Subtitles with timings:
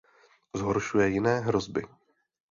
[0.53, 1.83] Zhoršuje jiné hrozby.